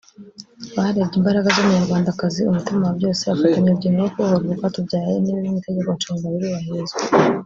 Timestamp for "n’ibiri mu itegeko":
5.19-5.89